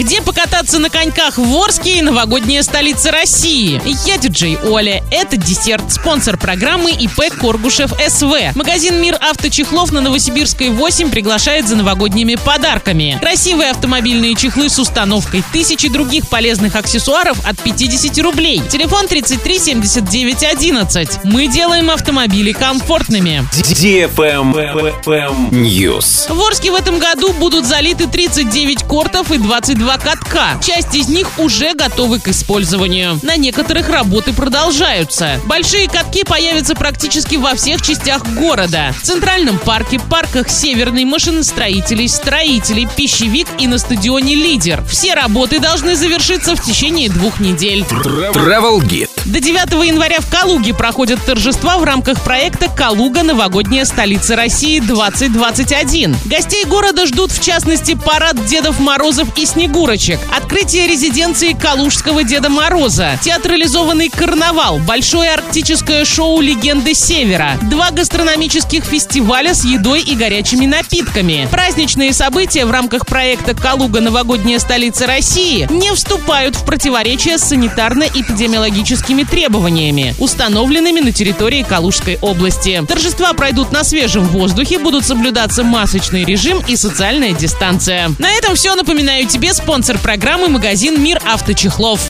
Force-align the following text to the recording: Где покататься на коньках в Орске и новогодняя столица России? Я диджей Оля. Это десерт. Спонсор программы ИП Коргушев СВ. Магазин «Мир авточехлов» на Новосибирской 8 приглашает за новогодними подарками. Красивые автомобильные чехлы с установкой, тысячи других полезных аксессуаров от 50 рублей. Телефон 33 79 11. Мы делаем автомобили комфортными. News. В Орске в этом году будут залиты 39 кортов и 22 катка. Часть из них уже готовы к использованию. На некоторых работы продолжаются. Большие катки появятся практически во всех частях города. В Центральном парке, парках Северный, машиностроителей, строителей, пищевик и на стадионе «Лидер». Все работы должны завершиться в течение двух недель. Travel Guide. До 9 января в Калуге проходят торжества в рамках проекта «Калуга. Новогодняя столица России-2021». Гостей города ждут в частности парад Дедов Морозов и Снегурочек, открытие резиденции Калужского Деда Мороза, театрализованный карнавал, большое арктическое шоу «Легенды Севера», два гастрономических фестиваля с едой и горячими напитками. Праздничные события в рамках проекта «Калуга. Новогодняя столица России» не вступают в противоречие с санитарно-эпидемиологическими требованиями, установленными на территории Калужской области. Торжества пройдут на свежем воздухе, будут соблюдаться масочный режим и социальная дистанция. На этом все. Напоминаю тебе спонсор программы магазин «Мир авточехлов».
Где 0.00 0.22
покататься 0.22 0.78
на 0.78 0.88
коньках 0.88 1.36
в 1.36 1.54
Орске 1.54 1.98
и 1.98 2.00
новогодняя 2.00 2.62
столица 2.62 3.10
России? 3.10 3.82
Я 4.06 4.16
диджей 4.16 4.56
Оля. 4.56 5.04
Это 5.10 5.36
десерт. 5.36 5.92
Спонсор 5.92 6.38
программы 6.38 6.92
ИП 6.92 7.30
Коргушев 7.38 7.92
СВ. 8.08 8.32
Магазин 8.54 8.98
«Мир 8.98 9.18
авточехлов» 9.20 9.92
на 9.92 10.00
Новосибирской 10.00 10.70
8 10.70 11.10
приглашает 11.10 11.68
за 11.68 11.76
новогодними 11.76 12.36
подарками. 12.36 13.18
Красивые 13.20 13.72
автомобильные 13.72 14.34
чехлы 14.36 14.70
с 14.70 14.78
установкой, 14.78 15.44
тысячи 15.52 15.90
других 15.90 16.30
полезных 16.30 16.76
аксессуаров 16.76 17.36
от 17.46 17.58
50 17.58 18.18
рублей. 18.20 18.62
Телефон 18.70 19.06
33 19.06 19.58
79 19.58 20.44
11. 20.44 21.24
Мы 21.24 21.46
делаем 21.46 21.90
автомобили 21.90 22.52
комфортными. 22.52 23.44
News. 25.50 26.34
В 26.34 26.40
Орске 26.40 26.70
в 26.70 26.74
этом 26.74 26.98
году 26.98 27.34
будут 27.34 27.66
залиты 27.66 28.06
39 28.06 28.84
кортов 28.84 29.30
и 29.30 29.36
22 29.36 29.89
катка. 29.98 30.60
Часть 30.62 30.94
из 30.94 31.08
них 31.08 31.38
уже 31.38 31.74
готовы 31.74 32.20
к 32.20 32.28
использованию. 32.28 33.18
На 33.22 33.36
некоторых 33.36 33.88
работы 33.88 34.32
продолжаются. 34.32 35.40
Большие 35.46 35.88
катки 35.88 36.24
появятся 36.24 36.74
практически 36.74 37.36
во 37.36 37.54
всех 37.54 37.82
частях 37.82 38.26
города. 38.34 38.94
В 39.00 39.02
Центральном 39.02 39.58
парке, 39.58 39.98
парках 39.98 40.48
Северный, 40.48 41.04
машиностроителей, 41.04 42.08
строителей, 42.08 42.88
пищевик 42.96 43.48
и 43.58 43.66
на 43.66 43.78
стадионе 43.78 44.34
«Лидер». 44.34 44.82
Все 44.84 45.14
работы 45.14 45.60
должны 45.60 45.96
завершиться 45.96 46.54
в 46.54 46.62
течение 46.62 47.08
двух 47.08 47.40
недель. 47.40 47.80
Travel 47.80 48.80
Guide. 48.80 49.19
До 49.26 49.38
9 49.38 49.86
января 49.86 50.20
в 50.20 50.30
Калуге 50.30 50.72
проходят 50.72 51.22
торжества 51.24 51.76
в 51.78 51.84
рамках 51.84 52.22
проекта 52.22 52.68
«Калуга. 52.68 53.22
Новогодняя 53.22 53.84
столица 53.84 54.34
России-2021». 54.34 56.16
Гостей 56.24 56.64
города 56.64 57.06
ждут 57.06 57.30
в 57.30 57.42
частности 57.42 57.94
парад 57.94 58.46
Дедов 58.46 58.80
Морозов 58.80 59.28
и 59.36 59.44
Снегурочек, 59.44 60.18
открытие 60.34 60.86
резиденции 60.86 61.52
Калужского 61.52 62.24
Деда 62.24 62.48
Мороза, 62.48 63.18
театрализованный 63.22 64.08
карнавал, 64.08 64.78
большое 64.78 65.32
арктическое 65.32 66.06
шоу 66.06 66.40
«Легенды 66.40 66.94
Севера», 66.94 67.58
два 67.62 67.90
гастрономических 67.90 68.84
фестиваля 68.84 69.54
с 69.54 69.64
едой 69.64 70.00
и 70.00 70.14
горячими 70.14 70.64
напитками. 70.64 71.46
Праздничные 71.50 72.14
события 72.14 72.64
в 72.64 72.70
рамках 72.70 73.06
проекта 73.06 73.54
«Калуга. 73.54 74.00
Новогодняя 74.00 74.58
столица 74.58 75.06
России» 75.06 75.68
не 75.70 75.92
вступают 75.92 76.56
в 76.56 76.64
противоречие 76.64 77.36
с 77.36 77.44
санитарно-эпидемиологическими 79.10 79.24
требованиями, 79.24 80.14
установленными 80.18 81.00
на 81.00 81.12
территории 81.12 81.62
Калужской 81.62 82.18
области. 82.20 82.82
Торжества 82.86 83.32
пройдут 83.32 83.72
на 83.72 83.84
свежем 83.84 84.24
воздухе, 84.24 84.78
будут 84.78 85.04
соблюдаться 85.04 85.64
масочный 85.64 86.24
режим 86.24 86.62
и 86.66 86.76
социальная 86.76 87.32
дистанция. 87.32 88.10
На 88.18 88.30
этом 88.32 88.54
все. 88.54 88.74
Напоминаю 88.74 89.26
тебе 89.26 89.52
спонсор 89.52 89.98
программы 89.98 90.48
магазин 90.48 91.02
«Мир 91.02 91.20
авточехлов». 91.26 91.98